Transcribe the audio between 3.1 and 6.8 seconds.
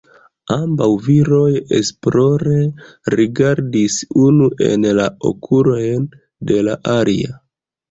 rigardis unu en la okulojn de la